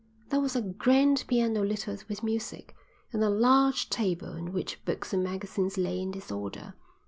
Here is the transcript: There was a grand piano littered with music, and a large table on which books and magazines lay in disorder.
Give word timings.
There 0.29 0.39
was 0.39 0.55
a 0.55 0.63
grand 0.63 1.25
piano 1.27 1.63
littered 1.63 2.05
with 2.09 2.23
music, 2.23 2.73
and 3.13 3.23
a 3.23 3.29
large 3.29 3.87
table 3.91 4.29
on 4.29 4.51
which 4.51 4.83
books 4.83 5.13
and 5.13 5.23
magazines 5.23 5.77
lay 5.77 6.01
in 6.01 6.09
disorder. 6.09 6.73